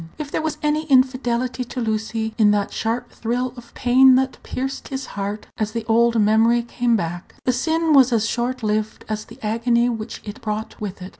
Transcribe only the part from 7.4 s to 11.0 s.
the sin was as short lived as the agony which it brought